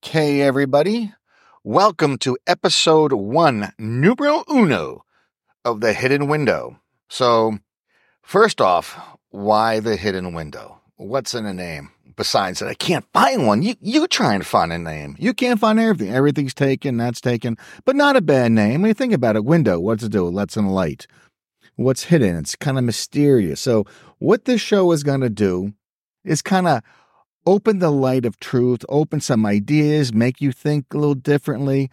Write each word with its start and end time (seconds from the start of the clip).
Hey, 0.00 0.40
everybody. 0.40 1.12
Welcome 1.62 2.16
to 2.18 2.38
episode 2.46 3.12
one, 3.12 3.74
numero 3.78 4.42
uno 4.50 5.04
of 5.66 5.82
The 5.82 5.92
Hidden 5.92 6.28
Window. 6.28 6.80
So, 7.10 7.58
first 8.22 8.62
off, 8.62 8.98
why 9.28 9.80
The 9.80 9.96
Hidden 9.96 10.32
Window? 10.32 10.80
What's 10.96 11.34
in 11.34 11.44
a 11.44 11.52
name? 11.52 11.90
Besides 12.16 12.60
that, 12.60 12.70
I 12.70 12.74
can't 12.74 13.04
find 13.12 13.46
one. 13.46 13.60
You, 13.62 13.74
you 13.82 14.06
try 14.06 14.32
and 14.32 14.46
find 14.46 14.72
a 14.72 14.78
name. 14.78 15.14
You 15.18 15.34
can't 15.34 15.60
find 15.60 15.78
everything. 15.78 16.10
Everything's 16.10 16.54
taken, 16.54 16.96
that's 16.96 17.20
taken, 17.20 17.58
but 17.84 17.96
not 17.96 18.16
a 18.16 18.22
bad 18.22 18.52
name. 18.52 18.80
When 18.80 18.88
you 18.88 18.94
think 18.94 19.12
about 19.12 19.36
it, 19.36 19.44
window, 19.44 19.78
what's 19.78 20.04
it 20.04 20.10
do? 20.10 20.26
It 20.26 20.30
lets 20.30 20.56
in 20.56 20.68
light. 20.68 21.06
What's 21.74 22.04
hidden? 22.04 22.36
It's 22.36 22.56
kind 22.56 22.78
of 22.78 22.84
mysterious. 22.84 23.60
So, 23.60 23.84
what 24.20 24.46
this 24.46 24.62
show 24.62 24.90
is 24.92 25.02
going 25.02 25.20
to 25.20 25.28
do 25.28 25.74
is 26.24 26.40
kind 26.40 26.66
of 26.66 26.82
open 27.46 27.78
the 27.78 27.90
light 27.90 28.26
of 28.26 28.38
truth, 28.40 28.84
open 28.88 29.20
some 29.20 29.46
ideas, 29.46 30.12
make 30.12 30.40
you 30.40 30.52
think 30.52 30.86
a 30.92 30.98
little 30.98 31.14
differently. 31.14 31.90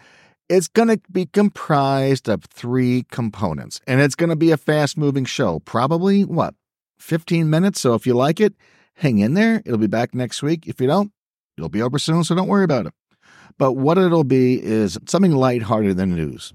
It's 0.49 0.67
going 0.67 0.89
to 0.89 0.99
be 1.11 1.27
comprised 1.27 2.27
of 2.27 2.43
three 2.45 3.05
components, 3.11 3.79
and 3.87 4.01
it's 4.01 4.15
going 4.15 4.29
to 4.29 4.35
be 4.35 4.51
a 4.51 4.57
fast 4.57 4.97
moving 4.97 5.25
show. 5.25 5.59
Probably, 5.59 6.25
what, 6.25 6.55
15 6.97 7.49
minutes? 7.49 7.79
So 7.79 7.93
if 7.93 8.05
you 8.05 8.13
like 8.13 8.41
it, 8.41 8.53
hang 8.95 9.19
in 9.19 9.35
there. 9.35 9.61
It'll 9.65 9.77
be 9.77 9.87
back 9.87 10.13
next 10.13 10.43
week. 10.43 10.67
If 10.67 10.81
you 10.81 10.87
don't, 10.87 11.11
it'll 11.57 11.69
be 11.69 11.81
over 11.81 11.97
soon, 11.97 12.23
so 12.23 12.35
don't 12.35 12.47
worry 12.47 12.65
about 12.65 12.87
it. 12.87 12.93
But 13.57 13.73
what 13.73 13.97
it'll 13.97 14.23
be 14.23 14.61
is 14.61 14.97
something 15.07 15.31
lighthearted 15.31 15.95
than 15.97 16.15
news. 16.15 16.53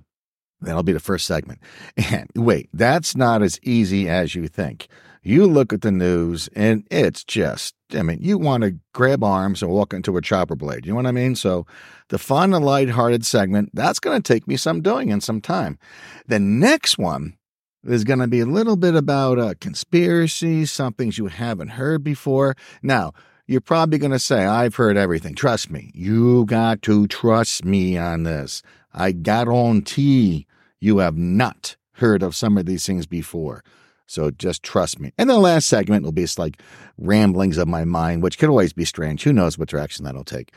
That'll 0.61 0.83
be 0.83 0.93
the 0.93 1.01
first 1.01 1.27
segment. 1.27 1.61
And 2.11 2.29
wait, 2.35 2.69
that's 2.73 3.17
not 3.17 3.43
as 3.43 3.61
easy 3.63 4.09
as 4.09 4.35
you 4.35 4.49
think. 4.49 4.89
You 5.23 5.47
look 5.47 5.73
at 5.73 5.83
the 5.83 5.93
news 5.93 6.49
and 6.55 6.87
it's 6.91 7.25
just, 7.25 7.75
I 7.95 8.03
mean, 8.03 8.19
you 8.21 8.39
want 8.39 8.65
to 8.65 8.77
grab 8.93 9.25
arms 9.25 9.63
and 9.63 9.71
walk 9.71 9.95
into 9.95 10.17
a 10.17 10.23
chopper 10.23 10.57
blade. 10.57 10.85
You 10.85 10.93
know 10.93 10.97
what 10.97 11.07
I 11.07 11.13
mean? 11.13 11.35
So 11.35 11.67
the 12.09 12.19
fun 12.19 12.53
and 12.53 12.65
lighthearted 12.65 13.25
segment, 13.25 13.71
that's 13.73 13.99
going 13.99 14.21
to 14.21 14.33
take 14.33 14.47
me 14.47 14.57
some 14.57 14.83
doing 14.83 15.11
and 15.11 15.23
some 15.23 15.41
time. 15.41 15.79
The 16.27 16.39
next 16.39 16.99
one 16.99 17.37
is 17.85 18.05
going 18.05 18.19
to 18.19 18.27
be 18.27 18.41
a 18.41 18.47
little 18.47 18.77
bit 18.77 18.95
about 18.95 19.39
uh, 19.39 19.55
conspiracy, 19.61 20.67
some 20.67 20.93
things 20.93 21.19
you 21.19 21.27
haven't 21.27 21.69
heard 21.69 22.05
before. 22.05 22.57
Now, 22.83 23.13
you're 23.47 23.63
probably 23.63 23.99
going 23.99 24.13
to 24.13 24.19
say, 24.19 24.45
I've 24.45 24.75
heard 24.75 24.99
everything. 24.99 25.35
Trust 25.35 25.71
me. 25.71 25.91
You 25.95 26.45
got 26.45 26.83
to 26.83 27.07
trust 27.07 27.65
me 27.65 27.97
on 27.97 28.25
this. 28.25 28.63
I 28.93 29.13
guarantee 29.13 30.47
you 30.81 30.99
have 30.99 31.17
not 31.17 31.77
heard 31.93 32.23
of 32.23 32.37
some 32.37 32.59
of 32.59 32.67
these 32.67 32.85
things 32.85 33.07
before. 33.07 33.65
So 34.09 34.31
just 34.31 34.63
trust 34.63 34.99
me. 34.99 35.13
And 35.19 35.29
the 35.29 35.39
last 35.39 35.69
segment 35.69 36.03
will 36.03 36.13
be 36.13 36.23
just 36.23 36.39
like 36.39 36.61
ramblings 36.97 37.59
of 37.59 37.69
my 37.69 37.85
mind, 37.85 38.23
which 38.23 38.39
could 38.39 38.49
always 38.49 38.73
be 38.73 38.87
strange. 38.87 39.23
Who 39.23 39.35
knows 39.35 39.59
what 39.59 39.69
direction 39.69 40.05
that'll 40.05 40.25
take. 40.25 40.53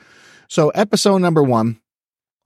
So, 0.47 0.69
episode 0.69 1.19
number 1.19 1.43
one, 1.43 1.79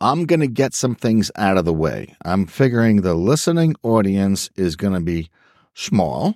I'm 0.01 0.25
going 0.25 0.39
to 0.41 0.47
get 0.47 0.73
some 0.73 0.95
things 0.95 1.31
out 1.35 1.57
of 1.57 1.65
the 1.65 1.73
way. 1.73 2.15
I'm 2.25 2.47
figuring 2.47 3.01
the 3.01 3.13
listening 3.13 3.75
audience 3.83 4.49
is 4.55 4.75
going 4.75 4.93
to 4.93 4.99
be 4.99 5.29
small, 5.73 6.35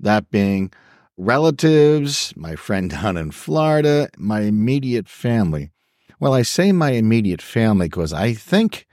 that 0.00 0.30
being 0.30 0.72
relatives, 1.16 2.32
my 2.36 2.56
friend 2.56 2.90
down 2.90 3.16
in 3.16 3.30
Florida, 3.30 4.08
my 4.16 4.40
immediate 4.40 5.08
family. 5.08 5.70
Well, 6.18 6.32
I 6.32 6.42
say 6.42 6.72
my 6.72 6.92
immediate 6.92 7.42
family 7.42 7.88
because 7.88 8.12
I 8.12 8.32
think 8.32 8.86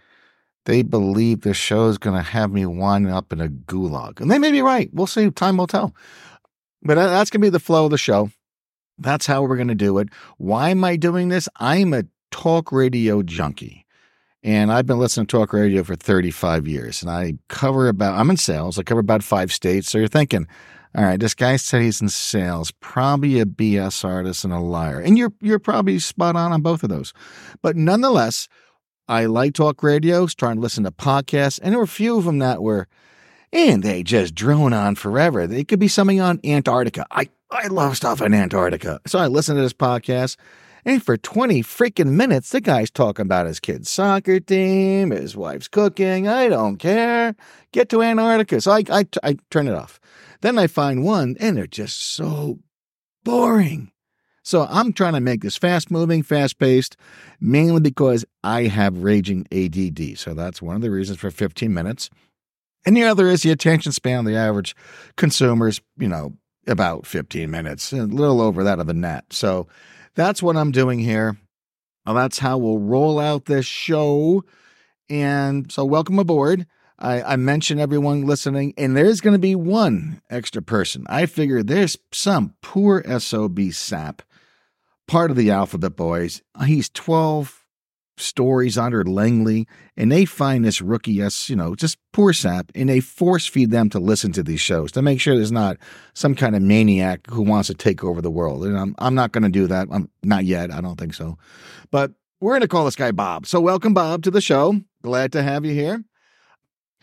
they 0.65 0.81
believe 0.81 1.41
the 1.41 1.53
show 1.53 1.87
is 1.87 1.97
going 1.97 2.15
to 2.15 2.21
have 2.21 2.51
me 2.51 2.65
winding 2.65 3.11
up 3.11 3.33
in 3.33 3.41
a 3.41 3.49
gulag. 3.49 4.19
And 4.19 4.31
they 4.31 4.39
may 4.39 4.51
be 4.51 4.61
right. 4.61 4.89
We'll 4.93 5.07
see. 5.07 5.29
Time 5.29 5.57
will 5.57 5.67
tell. 5.67 5.93
But 6.81 6.95
that's 6.95 7.29
going 7.29 7.41
to 7.41 7.45
be 7.45 7.49
the 7.49 7.59
flow 7.59 7.85
of 7.85 7.91
the 7.91 7.97
show. 7.97 8.31
That's 8.97 9.25
how 9.25 9.43
we're 9.43 9.55
going 9.55 9.67
to 9.69 9.75
do 9.75 9.97
it. 9.97 10.09
Why 10.37 10.69
am 10.69 10.83
I 10.83 10.95
doing 10.95 11.29
this? 11.29 11.49
I'm 11.57 11.93
a 11.93 12.03
talk 12.31 12.71
radio 12.71 13.23
junkie. 13.23 13.85
And 14.43 14.71
I've 14.71 14.85
been 14.85 14.99
listening 14.99 15.27
to 15.27 15.37
talk 15.37 15.53
radio 15.53 15.83
for 15.83 15.95
35 15.95 16.67
years. 16.67 17.01
And 17.01 17.09
I 17.09 17.35
cover 17.47 17.87
about, 17.87 18.19
I'm 18.19 18.29
in 18.29 18.37
sales. 18.37 18.77
I 18.77 18.83
cover 18.83 18.99
about 18.99 19.23
five 19.23 19.53
states. 19.53 19.89
So 19.89 19.97
you're 19.97 20.07
thinking, 20.07 20.47
all 20.95 21.03
right, 21.03 21.19
this 21.19 21.33
guy 21.33 21.55
said 21.55 21.81
he's 21.81 22.01
in 22.01 22.09
sales, 22.09 22.71
probably 22.71 23.39
a 23.39 23.45
BS 23.45 24.03
artist 24.03 24.43
and 24.43 24.53
a 24.53 24.59
liar. 24.59 24.99
And 24.99 25.17
you're, 25.17 25.33
you're 25.39 25.59
probably 25.59 25.97
spot 25.99 26.35
on 26.35 26.51
on 26.51 26.61
both 26.61 26.83
of 26.83 26.89
those. 26.89 27.13
But 27.61 27.77
nonetheless, 27.77 28.49
I 29.07 29.25
like 29.25 29.53
talk 29.53 29.83
radio, 29.83 30.25
trying 30.27 30.55
to 30.55 30.61
listen 30.61 30.85
to 30.85 30.91
podcasts, 30.91 31.59
and 31.61 31.71
there 31.71 31.79
were 31.79 31.85
a 31.85 31.87
few 31.87 32.17
of 32.17 32.25
them 32.25 32.39
that 32.39 32.61
were, 32.61 32.87
and 33.51 33.83
they 33.83 34.03
just 34.03 34.33
drone 34.33 34.73
on 34.73 34.95
forever. 34.95 35.45
They 35.45 35.63
could 35.63 35.79
be 35.79 35.87
something 35.87 36.21
on 36.21 36.39
Antarctica. 36.43 37.05
I, 37.11 37.29
I 37.51 37.67
love 37.67 37.97
stuff 37.97 38.21
on 38.21 38.33
Antarctica. 38.33 38.99
So 39.05 39.19
I 39.19 39.27
listened 39.27 39.57
to 39.57 39.61
this 39.61 39.73
podcast, 39.73 40.37
and 40.85 41.03
for 41.03 41.17
20 41.17 41.63
freaking 41.63 42.11
minutes, 42.11 42.49
the 42.51 42.61
guy's 42.61 42.91
talking 42.91 43.23
about 43.23 43.45
his 43.45 43.59
kid's 43.59 43.89
soccer 43.89 44.39
team, 44.39 45.11
his 45.11 45.35
wife's 45.35 45.67
cooking. 45.67 46.27
I 46.27 46.49
don't 46.49 46.77
care. 46.77 47.35
Get 47.71 47.89
to 47.89 48.01
Antarctica. 48.01 48.61
So 48.61 48.71
I, 48.71 48.83
I, 48.89 49.05
I 49.23 49.37
turn 49.49 49.67
it 49.67 49.75
off. 49.75 49.99
Then 50.41 50.57
I 50.57 50.67
find 50.67 51.05
one, 51.05 51.37
and 51.39 51.55
they're 51.55 51.67
just 51.67 52.13
so 52.13 52.59
boring. 53.23 53.92
So 54.43 54.67
I'm 54.69 54.91
trying 54.91 55.13
to 55.13 55.21
make 55.21 55.41
this 55.41 55.57
fast 55.57 55.89
moving, 55.89 56.21
fast 56.21 56.59
paced, 56.59 56.97
mainly 57.39 57.79
because 57.79 58.25
I 58.43 58.63
have 58.63 59.03
raging 59.03 59.47
ADD. 59.51 60.19
So 60.19 60.33
that's 60.33 60.61
one 60.61 60.75
of 60.75 60.81
the 60.81 60.91
reasons 60.91 61.17
for 61.17 61.31
15 61.31 61.73
minutes. 61.73 62.09
And 62.85 62.97
the 62.97 63.03
other 63.03 63.27
is 63.27 63.43
the 63.43 63.51
attention 63.51 63.93
span 63.93 64.19
of 64.19 64.25
the 64.25 64.35
average 64.35 64.75
consumer's, 65.15 65.81
you 65.97 66.09
know, 66.09 66.33
about 66.67 67.05
15 67.05 67.49
minutes, 67.49 67.93
a 67.93 68.03
little 68.03 68.41
over 68.41 68.63
that 68.63 68.79
of 68.79 68.87
the 68.87 68.93
net. 68.93 69.25
So 69.31 69.67
that's 70.15 70.43
what 70.43 70.57
I'm 70.57 70.71
doing 70.71 70.99
here. 70.99 71.37
Well, 72.05 72.15
that's 72.15 72.39
how 72.39 72.57
we'll 72.57 72.79
roll 72.79 73.19
out 73.19 73.45
this 73.45 73.65
show. 73.65 74.43
And 75.09 75.71
so, 75.71 75.85
welcome 75.85 76.19
aboard. 76.19 76.65
I, 76.99 77.21
I 77.21 77.35
mentioned 77.35 77.79
everyone 77.79 78.25
listening, 78.25 78.73
and 78.77 78.95
there's 78.95 79.21
going 79.21 79.33
to 79.33 79.39
be 79.39 79.55
one 79.55 80.21
extra 80.29 80.61
person. 80.61 81.05
I 81.09 81.25
figure 81.25 81.63
there's 81.63 81.97
some 82.11 82.53
poor 82.61 83.03
SOB 83.19 83.71
sap 83.71 84.21
part 85.07 85.31
of 85.31 85.37
the 85.37 85.51
Alphabet 85.51 85.95
Boys. 85.95 86.41
He's 86.65 86.89
12 86.89 87.63
stories 88.17 88.77
under 88.77 89.03
Langley, 89.03 89.67
and 89.97 90.11
they 90.11 90.25
find 90.25 90.63
this 90.63 90.81
rookie 90.81 91.21
as, 91.21 91.49
you 91.49 91.55
know, 91.55 91.75
just 91.75 91.97
poor 92.11 92.33
sap, 92.33 92.71
and 92.75 92.89
they 92.89 92.99
force 92.99 93.47
feed 93.47 93.71
them 93.71 93.89
to 93.89 93.99
listen 93.99 94.31
to 94.33 94.43
these 94.43 94.61
shows 94.61 94.91
to 94.91 95.01
make 95.01 95.19
sure 95.19 95.35
there's 95.35 95.51
not 95.51 95.77
some 96.13 96.35
kind 96.35 96.55
of 96.55 96.61
maniac 96.61 97.27
who 97.29 97.41
wants 97.41 97.67
to 97.67 97.73
take 97.73 98.03
over 98.03 98.21
the 98.21 98.31
world. 98.31 98.65
And 98.65 98.77
I'm, 98.77 98.95
I'm 98.99 99.15
not 99.15 99.31
going 99.31 99.43
to 99.43 99.49
do 99.49 99.67
that. 99.67 99.87
I'm 99.91 100.09
not 100.23 100.45
yet. 100.45 100.71
I 100.71 100.81
don't 100.81 100.99
think 100.99 101.13
so. 101.13 101.37
But 101.91 102.11
we're 102.39 102.51
going 102.51 102.61
to 102.61 102.67
call 102.67 102.85
this 102.85 102.95
guy 102.95 103.11
Bob. 103.11 103.45
So 103.45 103.59
welcome, 103.59 103.93
Bob, 103.93 104.23
to 104.23 104.31
the 104.31 104.41
show. 104.41 104.81
Glad 105.01 105.31
to 105.33 105.43
have 105.43 105.65
you 105.65 105.73
here. 105.73 106.03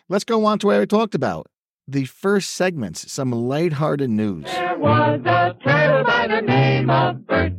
Let's 0.09 0.25
go 0.25 0.45
on 0.45 0.59
to 0.61 0.67
what 0.67 0.81
I 0.81 0.85
talked 0.85 1.15
about. 1.15 1.47
The 1.87 2.05
first 2.05 2.51
segments, 2.51 3.11
some 3.11 3.33
lighthearted 3.33 4.11
news. 4.11 4.45
There 4.45 4.79
was 4.79 5.21
a 5.25 5.57
turtle 5.65 6.05
by 6.05 6.29
the 6.29 6.41
name 6.41 6.89
of 6.89 7.27
Bert. 7.27 7.53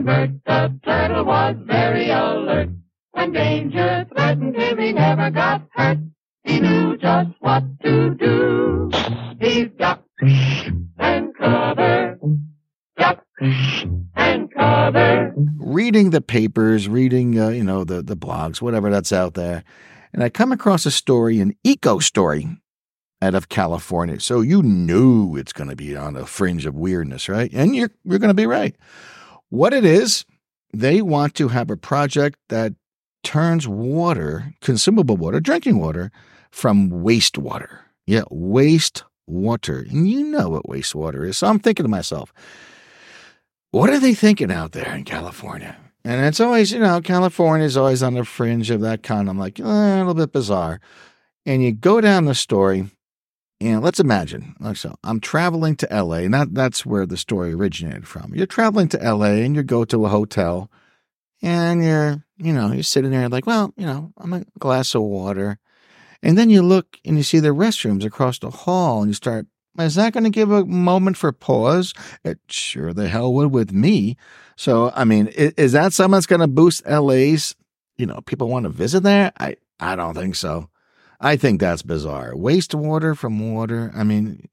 And 0.00 0.06
Bert 0.06 0.30
the 0.46 0.80
turtle 0.82 1.26
was 1.26 1.56
very 1.66 2.08
alert. 2.08 2.70
When 3.10 3.32
danger 3.32 4.06
threatened 4.10 4.56
him, 4.56 4.78
he 4.78 4.92
never 4.94 5.30
got 5.30 5.68
hurt. 5.72 5.98
He 6.42 6.58
knew 6.58 6.96
just 6.96 7.28
what 7.40 7.64
to 7.82 8.14
do. 8.14 8.90
He 9.42 9.66
ducked 9.66 10.08
and 10.98 11.36
covered, 11.36 12.18
ducked 12.96 13.42
and 14.16 14.50
covered. 14.54 15.34
Reading 15.58 16.08
the 16.08 16.22
papers, 16.22 16.88
reading, 16.88 17.38
uh, 17.38 17.48
you 17.48 17.62
know, 17.62 17.84
the, 17.84 18.00
the 18.00 18.16
blogs, 18.16 18.62
whatever 18.62 18.88
that's 18.88 19.12
out 19.12 19.34
there. 19.34 19.64
And 20.14 20.22
I 20.24 20.30
come 20.30 20.50
across 20.50 20.86
a 20.86 20.90
story, 20.90 21.40
an 21.40 21.54
eco 21.62 21.98
story 21.98 22.48
out 23.20 23.34
of 23.34 23.50
California. 23.50 24.18
So 24.20 24.40
you 24.40 24.62
knew 24.62 25.36
it's 25.36 25.52
going 25.52 25.68
to 25.68 25.76
be 25.76 25.94
on 25.94 26.14
the 26.14 26.24
fringe 26.24 26.64
of 26.64 26.74
weirdness, 26.74 27.28
right? 27.28 27.50
And 27.52 27.76
you're, 27.76 27.90
you're 28.04 28.18
going 28.18 28.28
to 28.28 28.34
be 28.34 28.46
right. 28.46 28.74
What 29.50 29.74
it 29.74 29.84
is, 29.84 30.24
they 30.72 31.02
want 31.02 31.34
to 31.36 31.48
have 31.48 31.70
a 31.70 31.76
project 31.76 32.38
that 32.48 32.72
turns 33.22 33.68
water, 33.68 34.54
consumable 34.60 35.16
water, 35.16 35.40
drinking 35.40 35.78
water, 35.78 36.10
from 36.50 36.90
wastewater. 36.90 37.80
Yeah, 38.06 38.22
wastewater. 38.30 39.90
And 39.90 40.08
you 40.08 40.24
know 40.24 40.48
what 40.48 40.64
wastewater 40.64 41.26
is. 41.28 41.38
So 41.38 41.46
I'm 41.46 41.58
thinking 41.58 41.84
to 41.84 41.88
myself, 41.90 42.32
what 43.70 43.90
are 43.90 44.00
they 44.00 44.14
thinking 44.14 44.50
out 44.50 44.72
there 44.72 44.94
in 44.94 45.04
California? 45.04 45.76
And 46.04 46.24
it's 46.24 46.40
always, 46.40 46.72
you 46.72 46.80
know, 46.80 47.00
California 47.00 47.66
is 47.66 47.76
always 47.76 48.02
on 48.02 48.14
the 48.14 48.24
fringe 48.24 48.70
of 48.70 48.80
that 48.80 49.02
kind. 49.02 49.28
I'm 49.28 49.38
like, 49.38 49.60
eh, 49.60 49.64
a 49.64 49.98
little 49.98 50.14
bit 50.14 50.32
bizarre. 50.32 50.80
And 51.44 51.62
you 51.62 51.72
go 51.72 52.00
down 52.00 52.24
the 52.24 52.34
story, 52.34 52.88
and 53.60 53.82
let's 53.82 54.00
imagine, 54.00 54.54
like 54.58 54.78
so, 54.78 54.96
I'm 55.04 55.20
traveling 55.20 55.76
to 55.76 55.88
LA, 55.90 56.18
and 56.18 56.32
that, 56.32 56.54
that's 56.54 56.86
where 56.86 57.04
the 57.04 57.18
story 57.18 57.52
originated 57.52 58.08
from. 58.08 58.32
You're 58.34 58.46
traveling 58.46 58.88
to 58.88 58.98
LA 58.98 59.42
and 59.44 59.54
you 59.54 59.62
go 59.62 59.84
to 59.84 60.06
a 60.06 60.08
hotel 60.08 60.70
and 61.42 61.84
you're, 61.84 62.24
you 62.38 62.52
know, 62.54 62.72
you're 62.72 62.82
sitting 62.82 63.10
there 63.10 63.28
like, 63.28 63.46
well, 63.46 63.74
you 63.76 63.84
know, 63.84 64.12
I'm 64.16 64.32
a 64.32 64.44
glass 64.58 64.94
of 64.94 65.02
water. 65.02 65.58
And 66.22 66.38
then 66.38 66.48
you 66.48 66.62
look 66.62 66.98
and 67.04 67.16
you 67.16 67.22
see 67.22 67.38
the 67.38 67.48
restrooms 67.48 68.04
across 68.04 68.38
the 68.38 68.50
hall 68.50 69.02
and 69.02 69.10
you 69.10 69.14
start, 69.14 69.46
Is 69.78 69.94
that 69.94 70.12
going 70.12 70.24
to 70.24 70.30
give 70.30 70.50
a 70.50 70.64
moment 70.64 71.16
for 71.16 71.32
pause? 71.32 71.92
It 72.24 72.38
sure 72.48 72.92
the 72.92 73.08
hell 73.08 73.32
would 73.34 73.52
with 73.52 73.72
me. 73.72 74.16
So, 74.56 74.90
I 74.94 75.04
mean, 75.04 75.28
is, 75.28 75.52
is 75.56 75.72
that 75.72 75.92
something 75.92 76.12
that's 76.12 76.26
going 76.26 76.40
to 76.40 76.46
boost 76.46 76.86
LA's, 76.86 77.54
you 77.96 78.06
know, 78.06 78.20
people 78.26 78.48
want 78.48 78.64
to 78.64 78.70
visit 78.70 79.02
there? 79.02 79.32
I, 79.38 79.56
I 79.78 79.96
don't 79.96 80.14
think 80.14 80.34
so. 80.34 80.68
I 81.20 81.36
think 81.36 81.60
that's 81.60 81.82
bizarre. 81.82 82.34
Waste 82.34 82.74
water 82.74 83.14
from 83.14 83.54
water. 83.54 83.92
I 83.94 84.04
mean, 84.04 84.48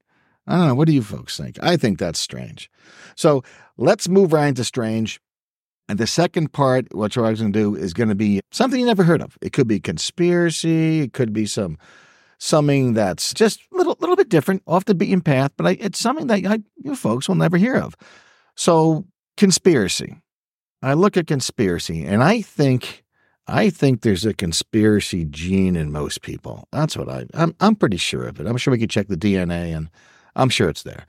I 0.46 0.56
don't 0.56 0.68
know. 0.68 0.74
What 0.74 0.86
do 0.86 0.92
you 0.92 1.02
folks 1.02 1.36
think? 1.36 1.58
I 1.62 1.76
think 1.76 1.98
that's 1.98 2.18
strange. 2.18 2.70
So 3.16 3.42
let's 3.76 4.08
move 4.08 4.32
right 4.32 4.48
into 4.48 4.64
strange. 4.64 5.20
And 5.88 5.98
the 5.98 6.06
second 6.06 6.52
part, 6.52 6.94
what 6.94 7.16
you're 7.16 7.24
going 7.24 7.52
to 7.52 7.58
do 7.58 7.74
is 7.74 7.94
going 7.94 8.10
to 8.10 8.14
be 8.14 8.40
something 8.52 8.78
you 8.78 8.84
never 8.84 9.04
heard 9.04 9.22
of. 9.22 9.38
It 9.40 9.54
could 9.54 9.66
be 9.66 9.80
conspiracy. 9.80 11.00
It 11.00 11.14
could 11.14 11.32
be 11.32 11.46
some 11.46 11.78
something 12.38 12.94
that's 12.94 13.34
just 13.34 13.60
a 13.72 13.76
little, 13.76 13.96
little 14.00 14.16
bit 14.16 14.28
different, 14.28 14.62
off 14.66 14.84
the 14.84 14.94
beaten 14.94 15.20
path, 15.20 15.52
but 15.56 15.66
I, 15.66 15.70
it's 15.80 15.98
something 15.98 16.28
that 16.28 16.46
I, 16.46 16.60
you 16.76 16.94
folks 16.94 17.28
will 17.28 17.34
never 17.34 17.56
hear 17.56 17.76
of. 17.76 17.96
So, 18.56 19.06
conspiracy. 19.36 20.16
I 20.80 20.94
look 20.94 21.16
at 21.16 21.26
conspiracy, 21.26 22.04
and 22.04 22.22
I 22.22 22.40
think, 22.40 23.04
I 23.48 23.70
think 23.70 24.02
there's 24.02 24.26
a 24.26 24.34
conspiracy 24.34 25.24
gene 25.24 25.74
in 25.74 25.90
most 25.90 26.22
people. 26.22 26.68
That's 26.70 26.96
what 26.96 27.08
I, 27.08 27.26
I'm, 27.34 27.54
I'm 27.60 27.74
pretty 27.74 27.96
sure 27.96 28.24
of 28.24 28.38
it. 28.40 28.46
I'm 28.46 28.56
sure 28.56 28.72
we 28.72 28.78
could 28.78 28.90
check 28.90 29.08
the 29.08 29.16
DNA, 29.16 29.74
and 29.76 29.88
I'm 30.36 30.50
sure 30.50 30.68
it's 30.68 30.82
there. 30.82 31.06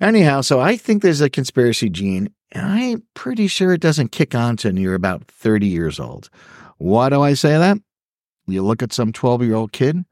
Anyhow, 0.00 0.40
so 0.40 0.60
I 0.60 0.76
think 0.76 1.02
there's 1.02 1.20
a 1.20 1.30
conspiracy 1.30 1.90
gene, 1.90 2.32
and 2.52 2.66
I'm 2.66 3.02
pretty 3.14 3.46
sure 3.46 3.72
it 3.72 3.80
doesn't 3.80 4.12
kick 4.12 4.34
on 4.34 4.50
until 4.50 4.78
you're 4.78 4.94
about 4.94 5.26
30 5.26 5.66
years 5.66 5.98
old. 6.00 6.30
Why 6.78 7.08
do 7.08 7.20
I 7.20 7.34
say 7.34 7.58
that? 7.58 7.78
You 8.46 8.62
look 8.62 8.82
at 8.82 8.92
some 8.92 9.12
12 9.12 9.42
year 9.42 9.54
old 9.54 9.72
kid 9.72 10.04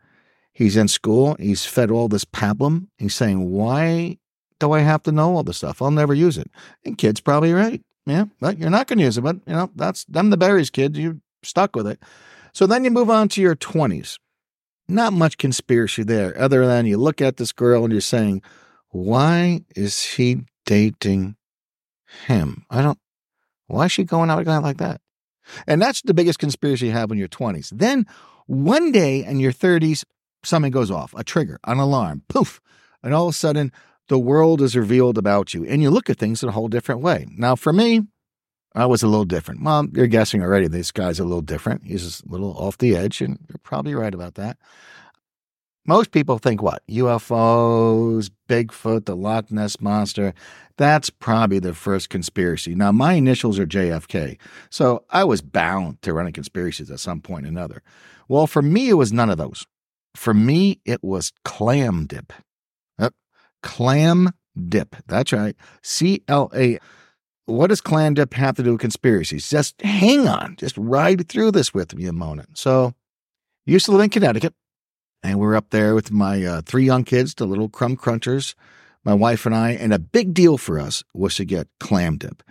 He's 0.60 0.76
in 0.76 0.88
school. 0.88 1.36
He's 1.38 1.64
fed 1.64 1.90
all 1.90 2.08
this 2.08 2.26
pablum. 2.26 2.88
He's 2.98 3.14
saying, 3.14 3.50
why 3.50 4.18
do 4.58 4.72
I 4.72 4.80
have 4.80 5.02
to 5.04 5.12
know 5.12 5.34
all 5.34 5.42
this 5.42 5.56
stuff? 5.56 5.80
I'll 5.80 5.90
never 5.90 6.12
use 6.12 6.36
it. 6.36 6.50
And 6.84 6.98
kid's 6.98 7.20
probably 7.20 7.54
right. 7.54 7.82
Yeah, 8.04 8.26
but 8.40 8.58
you're 8.58 8.68
not 8.68 8.86
going 8.86 8.98
to 8.98 9.04
use 9.04 9.16
it. 9.16 9.22
But, 9.22 9.36
you 9.46 9.54
know, 9.54 9.70
that's 9.74 10.04
them 10.04 10.28
the 10.28 10.36
berries, 10.36 10.68
kid. 10.68 10.98
You're 10.98 11.16
stuck 11.42 11.76
with 11.76 11.86
it. 11.86 12.00
So 12.52 12.66
then 12.66 12.84
you 12.84 12.90
move 12.90 13.10
on 13.10 13.28
to 13.30 13.40
your 13.40 13.56
20s. 13.56 14.18
Not 14.88 15.12
much 15.12 15.38
conspiracy 15.38 16.02
there, 16.02 16.36
other 16.40 16.66
than 16.66 16.86
you 16.86 16.96
look 16.96 17.20
at 17.20 17.36
this 17.36 17.52
girl 17.52 17.84
and 17.84 17.92
you're 17.92 18.00
saying, 18.00 18.42
why 18.88 19.60
is 19.76 20.02
he 20.02 20.40
dating 20.66 21.36
him? 22.26 22.64
I 22.70 22.82
don't, 22.82 22.98
why 23.68 23.84
is 23.84 23.92
she 23.92 24.02
going 24.02 24.30
out 24.30 24.38
with 24.38 24.48
a 24.48 24.50
guy 24.50 24.58
like 24.58 24.78
that? 24.78 25.00
And 25.66 25.80
that's 25.80 26.02
the 26.02 26.14
biggest 26.14 26.38
conspiracy 26.38 26.86
you 26.86 26.92
have 26.92 27.10
in 27.12 27.18
your 27.18 27.28
20s. 27.28 27.70
Then 27.70 28.04
one 28.46 28.90
day 28.90 29.24
in 29.24 29.38
your 29.38 29.52
30s, 29.52 30.04
something 30.42 30.72
goes 30.72 30.90
off, 30.90 31.14
a 31.16 31.22
trigger, 31.22 31.60
an 31.66 31.78
alarm, 31.78 32.22
poof, 32.28 32.60
and 33.02 33.14
all 33.14 33.28
of 33.28 33.34
a 33.34 33.36
sudden 33.36 33.72
the 34.08 34.18
world 34.18 34.60
is 34.60 34.76
revealed 34.76 35.18
about 35.18 35.54
you 35.54 35.64
and 35.64 35.82
you 35.82 35.90
look 35.90 36.10
at 36.10 36.18
things 36.18 36.42
in 36.42 36.48
a 36.48 36.52
whole 36.52 36.68
different 36.68 37.00
way. 37.00 37.26
Now, 37.36 37.54
for 37.54 37.72
me, 37.72 38.02
I 38.74 38.86
was 38.86 39.02
a 39.02 39.08
little 39.08 39.24
different. 39.24 39.62
Well, 39.62 39.86
you're 39.92 40.06
guessing 40.06 40.42
already 40.42 40.68
this 40.68 40.92
guy's 40.92 41.18
a 41.18 41.24
little 41.24 41.42
different. 41.42 41.84
He's 41.84 42.22
a 42.22 42.30
little 42.30 42.56
off 42.56 42.78
the 42.78 42.96
edge, 42.96 43.20
and 43.20 43.38
you're 43.48 43.58
probably 43.62 43.94
right 43.94 44.14
about 44.14 44.34
that. 44.34 44.58
Most 45.86 46.12
people 46.12 46.38
think 46.38 46.62
what? 46.62 46.82
UFOs, 46.88 48.30
Bigfoot, 48.48 49.06
the 49.06 49.16
Loch 49.16 49.50
Ness 49.50 49.80
Monster. 49.80 50.34
That's 50.76 51.10
probably 51.10 51.58
the 51.58 51.74
first 51.74 52.10
conspiracy. 52.10 52.74
Now, 52.74 52.92
my 52.92 53.14
initials 53.14 53.58
are 53.58 53.66
JFK, 53.66 54.38
so 54.70 55.04
I 55.10 55.24
was 55.24 55.42
bound 55.42 56.00
to 56.02 56.12
run 56.12 56.18
running 56.18 56.32
conspiracies 56.34 56.90
at 56.90 57.00
some 57.00 57.20
point 57.20 57.46
or 57.46 57.48
another. 57.48 57.82
Well, 58.28 58.46
for 58.46 58.62
me, 58.62 58.88
it 58.88 58.94
was 58.94 59.12
none 59.12 59.30
of 59.30 59.38
those. 59.38 59.66
For 60.14 60.32
me, 60.32 60.80
it 60.84 61.02
was 61.02 61.32
clam 61.44 62.06
dip. 62.06 62.32
Yep. 62.98 63.14
Clam 63.62 64.30
dip. 64.68 64.96
That's 65.06 65.32
right. 65.32 65.56
C 65.82 66.22
L 66.28 66.50
A. 66.54 66.78
What 67.50 67.66
does 67.68 67.80
clam 67.80 68.14
dip 68.14 68.34
have 68.34 68.56
to 68.56 68.62
do 68.62 68.72
with 68.72 68.80
conspiracies? 68.80 69.50
Just 69.50 69.80
hang 69.82 70.28
on. 70.28 70.56
Just 70.56 70.76
ride 70.78 71.28
through 71.28 71.50
this 71.50 71.74
with 71.74 71.94
me 71.94 72.06
a 72.06 72.12
moment. 72.12 72.56
So, 72.56 72.94
used 73.66 73.86
to 73.86 73.92
live 73.92 74.02
in 74.02 74.10
Connecticut, 74.10 74.54
and 75.22 75.38
we 75.38 75.46
are 75.46 75.56
up 75.56 75.70
there 75.70 75.94
with 75.94 76.12
my 76.12 76.44
uh, 76.44 76.62
three 76.62 76.84
young 76.84 77.04
kids, 77.04 77.34
the 77.34 77.46
little 77.46 77.68
crumb 77.68 77.96
crunchers, 77.96 78.54
my 79.04 79.14
wife 79.14 79.46
and 79.46 79.54
I, 79.54 79.70
and 79.70 79.92
a 79.92 79.98
big 79.98 80.32
deal 80.32 80.58
for 80.58 80.78
us 80.78 81.02
was 81.12 81.34
to 81.36 81.44
get 81.44 81.68
clam 81.80 82.18
dip. 82.18 82.42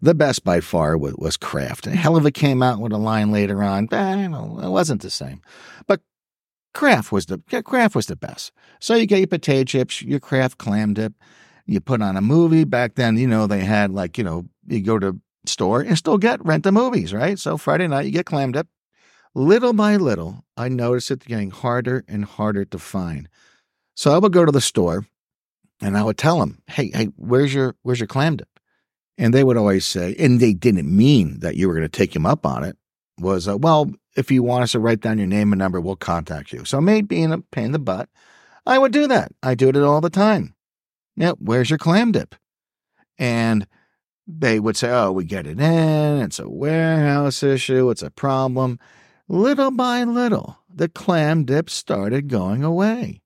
The 0.00 0.14
best 0.14 0.44
by 0.44 0.60
far 0.60 0.96
was, 0.96 1.14
was 1.16 1.36
Kraft. 1.36 1.86
Hell 1.86 2.16
of 2.16 2.26
it 2.26 2.32
came 2.32 2.62
out 2.62 2.80
with 2.80 2.92
a 2.92 2.98
line 2.98 3.32
later 3.32 3.62
on, 3.62 3.86
but 3.86 4.16
know, 4.16 4.60
it 4.62 4.68
wasn't 4.68 5.02
the 5.02 5.10
same. 5.10 5.42
But 5.86 6.00
Kraft 6.74 7.12
was 7.12 7.26
the 7.26 7.38
Kraft 7.64 7.94
was 7.94 8.06
the 8.06 8.16
best. 8.16 8.52
So 8.80 8.94
you 8.94 9.06
get 9.06 9.18
your 9.18 9.26
potato 9.26 9.64
chips, 9.64 10.02
your 10.02 10.20
Kraft 10.20 10.58
clam 10.58 10.94
dip. 10.94 11.14
You 11.66 11.80
put 11.80 12.02
on 12.02 12.16
a 12.16 12.20
movie. 12.20 12.64
Back 12.64 12.94
then, 12.94 13.16
you 13.16 13.26
know, 13.26 13.46
they 13.46 13.60
had 13.60 13.90
like, 13.90 14.18
you 14.18 14.24
know, 14.24 14.46
you 14.66 14.80
go 14.80 14.98
to 14.98 15.20
store 15.46 15.80
and 15.80 15.98
still 15.98 16.18
get 16.18 16.44
rent 16.44 16.64
the 16.64 16.72
movies, 16.72 17.12
right? 17.12 17.38
So 17.38 17.56
Friday 17.56 17.88
night 17.88 18.06
you 18.06 18.12
get 18.12 18.26
clam 18.26 18.52
dip. 18.52 18.68
Little 19.34 19.74
by 19.74 19.96
little, 19.96 20.44
I 20.56 20.68
noticed 20.68 21.10
it 21.10 21.26
getting 21.26 21.50
harder 21.50 22.04
and 22.08 22.24
harder 22.24 22.64
to 22.64 22.78
find. 22.78 23.28
So 23.94 24.14
I 24.14 24.18
would 24.18 24.32
go 24.32 24.46
to 24.46 24.52
the 24.52 24.62
store 24.62 25.06
and 25.80 25.96
I 25.96 26.02
would 26.02 26.16
tell 26.16 26.40
them, 26.40 26.62
"Hey, 26.68 26.90
hey, 26.94 27.06
where's 27.16 27.52
your 27.52 27.76
where's 27.82 28.00
your 28.00 28.06
clam 28.06 28.36
dip?" 28.36 28.48
And 29.18 29.34
they 29.34 29.44
would 29.44 29.56
always 29.56 29.86
say, 29.86 30.14
and 30.18 30.40
they 30.40 30.52
didn't 30.54 30.94
mean 30.94 31.40
that 31.40 31.56
you 31.56 31.68
were 31.68 31.74
going 31.74 31.88
to 31.88 31.88
take 31.88 32.12
them 32.12 32.26
up 32.26 32.46
on 32.46 32.64
it. 32.64 32.76
Was 33.18 33.48
uh, 33.48 33.58
well, 33.58 33.90
if 34.16 34.30
you 34.30 34.42
want 34.42 34.64
us 34.64 34.72
to 34.72 34.80
write 34.80 35.00
down 35.00 35.18
your 35.18 35.26
name 35.26 35.52
and 35.52 35.58
number, 35.58 35.80
we'll 35.80 35.96
contact 35.96 36.52
you. 36.52 36.64
So, 36.64 36.80
me 36.80 37.02
being 37.02 37.32
a 37.32 37.38
pain 37.38 37.66
in 37.66 37.72
the 37.72 37.78
butt, 37.78 38.08
I 38.66 38.78
would 38.78 38.92
do 38.92 39.06
that. 39.06 39.32
I 39.42 39.54
do 39.54 39.68
it 39.68 39.76
all 39.76 40.00
the 40.00 40.10
time. 40.10 40.55
Yeah, 41.16 41.32
where's 41.38 41.70
your 41.70 41.78
clam 41.78 42.12
dip? 42.12 42.34
And 43.18 43.66
they 44.26 44.60
would 44.60 44.76
say, 44.76 44.90
oh, 44.90 45.12
we 45.12 45.24
get 45.24 45.46
it 45.46 45.60
in. 45.60 46.20
It's 46.20 46.38
a 46.38 46.48
warehouse 46.48 47.42
issue. 47.42 47.90
It's 47.90 48.02
a 48.02 48.10
problem. 48.10 48.78
Little 49.28 49.70
by 49.70 50.04
little, 50.04 50.58
the 50.72 50.88
clam 50.88 51.44
dip 51.44 51.70
started 51.70 52.28
going 52.28 52.62
away. 52.62 53.22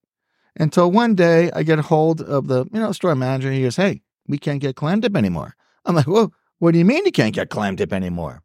Until 0.57 0.91
one 0.91 1.15
day 1.15 1.51
I 1.55 1.63
get 1.63 1.79
hold 1.79 2.21
of 2.21 2.47
the, 2.49 2.67
you 2.73 2.81
know, 2.81 2.93
store 2.93 3.15
manager. 3.15 3.51
He 3.51 3.63
goes, 3.63 3.77
hey, 3.77 4.03
we 4.27 4.39
can't 4.39 4.61
get 4.61 4.77
clam 4.77 5.01
dip 5.01 5.17
anymore. 5.17 5.57
I'm 5.85 5.95
like, 5.95 6.07
well, 6.07 6.33
what 6.59 6.73
do 6.73 6.79
you 6.79 6.85
mean 6.85 7.05
you 7.05 7.13
can't 7.13 7.35
get 7.35 7.51
clam 7.51 7.77
dip 7.77 7.93
anymore? 7.93 8.43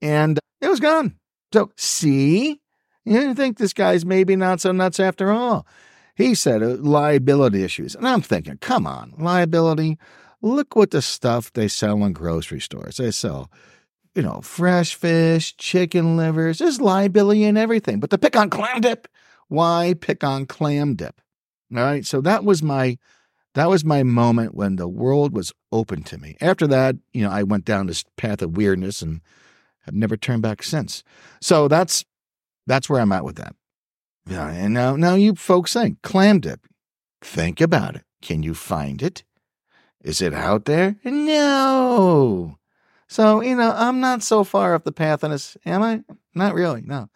And 0.00 0.38
it 0.60 0.68
was 0.68 0.80
gone. 0.80 1.16
So, 1.52 1.72
see, 1.76 2.60
you 3.04 3.34
think 3.34 3.58
this 3.58 3.72
guy's 3.72 4.04
maybe 4.04 4.36
not 4.36 4.60
so 4.60 4.72
nuts 4.72 5.00
after 5.00 5.32
all. 5.32 5.66
He 6.20 6.34
said 6.34 6.62
uh, 6.62 6.76
liability 6.76 7.62
issues. 7.62 7.94
And 7.94 8.06
I'm 8.06 8.20
thinking, 8.20 8.58
come 8.58 8.86
on, 8.86 9.14
liability. 9.18 9.98
Look 10.42 10.76
what 10.76 10.90
the 10.90 11.02
stuff 11.02 11.52
they 11.52 11.68
sell 11.68 12.04
in 12.04 12.12
grocery 12.12 12.60
stores. 12.60 12.98
They 12.98 13.10
sell, 13.10 13.50
you 14.14 14.22
know, 14.22 14.40
fresh 14.42 14.94
fish, 14.94 15.56
chicken 15.56 16.16
livers. 16.16 16.58
There's 16.58 16.80
liability 16.80 17.44
in 17.44 17.56
everything. 17.56 18.00
But 18.00 18.10
to 18.10 18.18
pick 18.18 18.36
on 18.36 18.50
clam 18.50 18.80
dip, 18.80 19.08
why 19.48 19.94
pick 19.98 20.22
on 20.22 20.46
clam 20.46 20.94
dip? 20.94 21.20
All 21.74 21.82
right. 21.82 22.04
So 22.04 22.20
that 22.20 22.44
was 22.44 22.62
my 22.62 22.98
that 23.54 23.68
was 23.68 23.84
my 23.84 24.02
moment 24.02 24.54
when 24.54 24.76
the 24.76 24.88
world 24.88 25.32
was 25.32 25.52
open 25.72 26.02
to 26.04 26.18
me. 26.18 26.36
After 26.40 26.66
that, 26.68 26.96
you 27.12 27.22
know, 27.22 27.30
I 27.30 27.42
went 27.42 27.64
down 27.64 27.86
this 27.86 28.04
path 28.16 28.42
of 28.42 28.56
weirdness 28.56 29.02
and 29.02 29.22
have 29.80 29.94
never 29.94 30.16
turned 30.16 30.42
back 30.42 30.62
since. 30.62 31.02
So 31.40 31.66
that's 31.66 32.04
that's 32.66 32.88
where 32.88 33.00
I'm 33.00 33.12
at 33.12 33.24
with 33.24 33.36
that. 33.36 33.56
Yeah, 34.26 34.48
and 34.48 34.74
now 34.74 34.96
now 34.96 35.14
you 35.14 35.34
folks 35.34 35.72
think 35.72 36.02
clam 36.02 36.40
dip. 36.40 36.60
Think 37.22 37.60
about 37.60 37.96
it. 37.96 38.04
Can 38.22 38.42
you 38.42 38.54
find 38.54 39.02
it? 39.02 39.24
Is 40.02 40.22
it 40.22 40.32
out 40.32 40.64
there? 40.64 40.96
No. 41.04 42.56
So, 43.08 43.40
you 43.42 43.56
know, 43.56 43.72
I'm 43.74 44.00
not 44.00 44.22
so 44.22 44.44
far 44.44 44.74
off 44.74 44.84
the 44.84 44.92
path 44.92 45.24
on 45.24 45.32
this, 45.32 45.56
am 45.66 45.82
I? 45.82 46.02
Not 46.34 46.54
really, 46.54 46.82
no. 46.82 47.08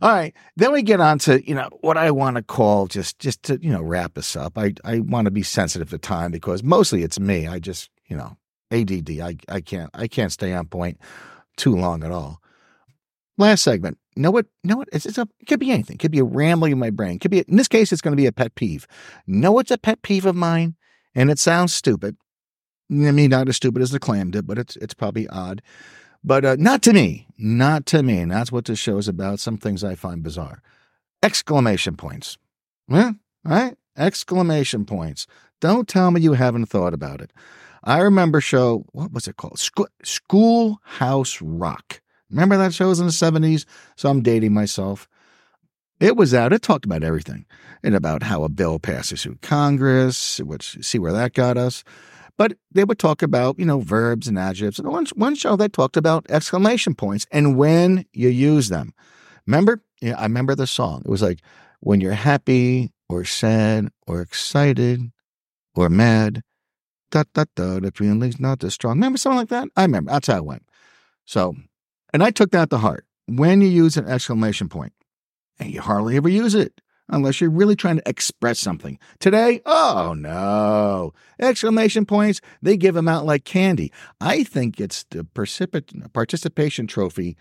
All 0.00 0.10
right. 0.10 0.34
Then 0.56 0.72
we 0.72 0.82
get 0.82 1.00
on 1.00 1.18
to, 1.20 1.46
you 1.46 1.54
know, 1.54 1.68
what 1.80 1.96
I 1.96 2.10
want 2.10 2.36
to 2.36 2.42
call 2.42 2.86
just 2.86 3.18
just 3.18 3.42
to, 3.44 3.58
you 3.62 3.70
know, 3.70 3.82
wrap 3.82 4.14
this 4.14 4.36
up. 4.36 4.56
I, 4.56 4.74
I 4.84 5.00
want 5.00 5.24
to 5.24 5.30
be 5.30 5.42
sensitive 5.42 5.90
to 5.90 5.98
time 5.98 6.30
because 6.30 6.62
mostly 6.62 7.02
it's 7.02 7.18
me. 7.18 7.46
I 7.46 7.58
just, 7.58 7.90
you 8.06 8.16
know, 8.16 8.36
ADD. 8.70 9.10
I, 9.20 9.36
I 9.48 9.60
can't 9.60 9.90
I 9.94 10.06
can't 10.06 10.32
stay 10.32 10.52
on 10.52 10.66
point 10.66 10.98
too 11.56 11.76
long 11.76 12.04
at 12.04 12.12
all. 12.12 12.40
Last 13.36 13.62
segment. 13.62 13.98
Know 14.18 14.30
what? 14.30 14.46
Know 14.64 14.76
what? 14.76 14.88
It's, 14.92 15.06
it's 15.06 15.18
a, 15.18 15.28
it 15.40 15.46
could 15.46 15.60
be 15.60 15.70
anything. 15.70 15.94
It 15.94 16.00
could 16.00 16.10
be 16.10 16.18
a 16.18 16.24
rambling 16.24 16.72
in 16.72 16.78
my 16.78 16.90
brain. 16.90 17.16
It 17.16 17.20
could 17.20 17.30
be, 17.30 17.40
in 17.40 17.56
this 17.56 17.68
case, 17.68 17.92
it's 17.92 18.02
going 18.02 18.12
to 18.12 18.20
be 18.20 18.26
a 18.26 18.32
pet 18.32 18.54
peeve. 18.54 18.86
Know 19.26 19.52
what's 19.52 19.70
a 19.70 19.78
pet 19.78 20.02
peeve 20.02 20.26
of 20.26 20.34
mine? 20.36 20.74
And 21.14 21.30
it 21.30 21.38
sounds 21.38 21.72
stupid. 21.72 22.16
I 22.90 23.12
mean, 23.12 23.30
not 23.30 23.48
as 23.48 23.56
stupid 23.56 23.82
as 23.82 23.90
the 23.90 23.98
clam 23.98 24.30
dip, 24.30 24.46
but 24.46 24.58
it's, 24.58 24.76
it's 24.76 24.94
probably 24.94 25.28
odd. 25.28 25.62
But 26.24 26.44
uh, 26.44 26.56
not 26.58 26.82
to 26.82 26.92
me. 26.92 27.26
Not 27.38 27.86
to 27.86 28.02
me. 28.02 28.18
And 28.18 28.30
that's 28.30 28.50
what 28.50 28.64
this 28.64 28.78
show 28.78 28.98
is 28.98 29.08
about. 29.08 29.40
Some 29.40 29.56
things 29.56 29.84
I 29.84 29.94
find 29.94 30.22
bizarre. 30.22 30.62
Exclamation 31.22 31.96
points. 31.96 32.38
Yeah, 32.88 33.12
right? 33.44 33.76
Exclamation 33.96 34.84
points. 34.84 35.26
Don't 35.60 35.88
tell 35.88 36.10
me 36.10 36.20
you 36.20 36.32
haven't 36.32 36.66
thought 36.66 36.94
about 36.94 37.20
it. 37.20 37.32
I 37.84 37.98
remember 37.98 38.40
show, 38.40 38.84
what 38.92 39.12
was 39.12 39.28
it 39.28 39.36
called? 39.36 39.58
School, 39.58 39.88
Schoolhouse 40.02 41.40
Rock. 41.40 42.00
Remember 42.30 42.56
that 42.56 42.74
show 42.74 42.88
was 42.88 43.00
in 43.00 43.06
the 43.06 43.12
70s? 43.12 43.64
So 43.96 44.08
I'm 44.08 44.22
dating 44.22 44.52
myself. 44.52 45.08
It 46.00 46.16
was 46.16 46.32
out. 46.32 46.52
It 46.52 46.62
talked 46.62 46.84
about 46.84 47.02
everything 47.02 47.44
and 47.82 47.94
about 47.94 48.22
how 48.22 48.44
a 48.44 48.48
bill 48.48 48.78
passes 48.78 49.22
through 49.22 49.38
Congress, 49.42 50.38
which 50.38 50.78
see 50.84 50.98
where 50.98 51.12
that 51.12 51.32
got 51.32 51.56
us. 51.56 51.82
But 52.36 52.56
they 52.70 52.84
would 52.84 53.00
talk 53.00 53.20
about, 53.22 53.58
you 53.58 53.64
know, 53.64 53.80
verbs 53.80 54.28
and 54.28 54.38
adjectives. 54.38 54.78
And 54.78 54.88
one, 54.88 55.06
one 55.16 55.34
show 55.34 55.56
they 55.56 55.68
talked 55.68 55.96
about 55.96 56.30
exclamation 56.30 56.94
points 56.94 57.26
and 57.32 57.56
when 57.56 58.04
you 58.12 58.28
use 58.28 58.68
them. 58.68 58.94
Remember? 59.46 59.82
Yeah, 60.00 60.16
I 60.16 60.22
remember 60.22 60.54
the 60.54 60.68
song. 60.68 61.02
It 61.04 61.10
was 61.10 61.22
like 61.22 61.40
when 61.80 62.00
you're 62.00 62.12
happy 62.12 62.92
or 63.08 63.24
sad 63.24 63.88
or 64.06 64.20
excited 64.20 65.10
or 65.74 65.88
mad, 65.88 66.42
da 67.10 67.24
da 67.34 67.44
da, 67.56 67.80
the 67.80 67.90
feeling's 67.90 68.38
not 68.38 68.62
as 68.62 68.74
strong. 68.74 68.96
Remember 68.96 69.18
something 69.18 69.38
like 69.38 69.48
that? 69.48 69.68
I 69.76 69.82
remember. 69.82 70.12
That's 70.12 70.28
how 70.28 70.36
it 70.36 70.44
went. 70.44 70.62
So, 71.24 71.56
and 72.12 72.22
I 72.22 72.30
took 72.30 72.50
that 72.52 72.70
to 72.70 72.78
heart. 72.78 73.04
When 73.26 73.60
you 73.60 73.68
use 73.68 73.96
an 73.96 74.06
exclamation 74.06 74.68
point, 74.68 74.92
and 75.58 75.70
you 75.72 75.80
hardly 75.80 76.16
ever 76.16 76.28
use 76.28 76.54
it 76.54 76.80
unless 77.08 77.40
you're 77.40 77.50
really 77.50 77.76
trying 77.76 77.96
to 77.96 78.08
express 78.08 78.58
something. 78.58 78.98
Today, 79.18 79.60
oh 79.66 80.14
no. 80.16 81.12
Exclamation 81.40 82.04
points, 82.04 82.40
they 82.62 82.76
give 82.76 82.94
them 82.94 83.08
out 83.08 83.24
like 83.24 83.44
candy. 83.44 83.92
I 84.20 84.44
think 84.44 84.80
it's 84.80 85.04
the 85.10 85.24
participation 86.12 86.86
trophy 86.86 87.36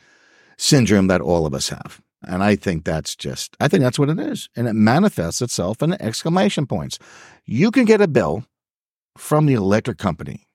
syndrome 0.58 1.08
that 1.08 1.22
all 1.22 1.46
of 1.46 1.54
us 1.54 1.70
have. 1.70 2.02
And 2.24 2.44
I 2.44 2.56
think 2.56 2.84
that's 2.84 3.16
just, 3.16 3.56
I 3.60 3.68
think 3.68 3.84
that's 3.84 4.00
what 4.00 4.10
it 4.10 4.20
is. 4.20 4.50
And 4.56 4.68
it 4.68 4.74
manifests 4.74 5.42
itself 5.42 5.84
in 5.84 5.94
exclamation 6.02 6.66
points. 6.66 6.98
You 7.46 7.70
can 7.70 7.86
get 7.86 8.02
a 8.02 8.08
bill 8.08 8.46
from 9.18 9.46
the 9.46 9.54
electric 9.54 9.98
company 9.98 10.48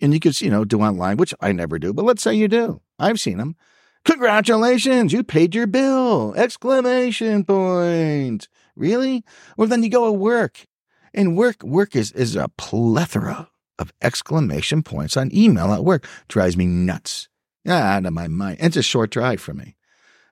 and 0.00 0.12
you 0.12 0.20
could, 0.20 0.40
you 0.40 0.50
know, 0.50 0.64
do 0.64 0.80
online, 0.80 1.18
which 1.18 1.34
I 1.40 1.52
never 1.52 1.78
do, 1.78 1.92
but 1.92 2.04
let's 2.04 2.22
say 2.22 2.34
you 2.34 2.48
do. 2.48 2.80
I've 2.98 3.20
seen 3.20 3.38
them. 3.38 3.56
Congratulations, 4.04 5.12
you 5.12 5.24
paid 5.24 5.54
your 5.54 5.66
bill! 5.66 6.34
Exclamation 6.36 7.44
point. 7.44 8.48
Really? 8.76 9.24
Well, 9.56 9.68
then 9.68 9.82
you 9.82 9.88
go 9.88 10.06
to 10.06 10.12
work. 10.12 10.66
And 11.14 11.36
work 11.36 11.62
work 11.62 11.94
is, 11.94 12.12
is 12.12 12.36
a 12.36 12.48
plethora 12.48 13.48
of 13.78 13.92
exclamation 14.02 14.82
points 14.82 15.16
on 15.16 15.34
email 15.34 15.72
at 15.72 15.84
work. 15.84 16.06
Drives 16.28 16.56
me 16.56 16.66
nuts. 16.66 17.28
Ah, 17.66 17.96
out 17.96 18.06
of 18.06 18.12
my 18.12 18.28
mind. 18.28 18.58
It's 18.60 18.76
a 18.76 18.82
short 18.82 19.10
drive 19.10 19.40
for 19.40 19.54
me. 19.54 19.76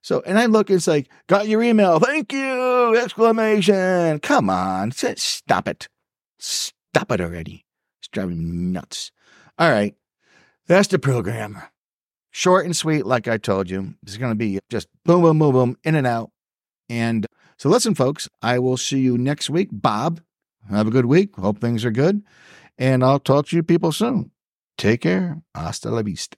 So, 0.03 0.23
and 0.27 0.39
I 0.39 0.47
look, 0.47 0.69
it's 0.69 0.89
like, 0.89 1.09
got 1.29 1.47
your 1.47 1.63
email. 1.63 2.01
Thank 2.01 2.33
you! 2.33 2.97
Exclamation. 2.97 4.19
Come 4.19 4.51
on. 4.51 4.91
Stop 4.91 5.69
it. 5.69 5.89
Stop 6.39 7.13
it 7.13 7.21
already. 7.21 7.65
It's 8.01 8.09
driving 8.09 8.39
me 8.39 8.57
nuts. 8.73 9.13
All 9.59 9.71
right. 9.71 9.95
That's 10.67 10.89
the 10.89 10.99
program. 10.99 11.63
Short 12.33 12.65
and 12.65 12.75
sweet, 12.75 13.05
like 13.05 13.29
I 13.29 13.37
told 13.37 13.69
you. 13.69 13.95
It's 14.03 14.17
going 14.17 14.33
to 14.33 14.37
be 14.37 14.59
just 14.71 14.89
boom, 15.05 15.21
boom, 15.21 15.39
boom, 15.39 15.53
boom, 15.53 15.77
in 15.85 15.95
and 15.95 16.07
out. 16.07 16.31
And 16.89 17.27
uh, 17.27 17.29
so, 17.59 17.69
listen, 17.69 17.95
folks, 17.95 18.29
I 18.41 18.59
will 18.59 18.79
see 18.79 19.01
you 19.01 19.19
next 19.19 19.51
week. 19.51 19.69
Bob, 19.71 20.21
have 20.71 20.87
a 20.87 20.91
good 20.91 21.07
week. 21.07 21.37
Hope 21.37 21.61
things 21.61 21.85
are 21.85 21.91
good. 21.91 22.23
And 22.79 23.05
I'll 23.05 23.21
talk 23.21 23.49
to 23.49 23.57
you 23.57 23.63
people 23.63 23.93
soon. 23.93 24.31
Take 24.79 25.03
care. 25.03 25.43
Hasta 25.55 25.91
la 25.91 26.03
vista. 26.03 26.37